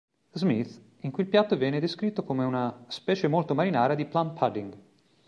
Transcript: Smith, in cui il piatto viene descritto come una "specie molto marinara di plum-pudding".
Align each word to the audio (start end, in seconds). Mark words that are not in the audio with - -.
Smith, 0.33 0.81
in 1.01 1.11
cui 1.11 1.21
il 1.25 1.29
piatto 1.29 1.55
viene 1.55 1.79
descritto 1.79 2.23
come 2.23 2.43
una 2.43 2.85
"specie 2.87 3.27
molto 3.27 3.53
marinara 3.53 3.93
di 3.93 4.05
plum-pudding". 4.07 4.75